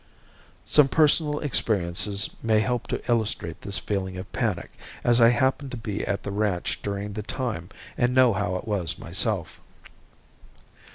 [0.65, 4.71] Some personal experiences may help to illustrate this feeling of panic,
[5.03, 8.67] as I happened to be at the ranch during the time and know how it
[8.67, 9.61] was myself.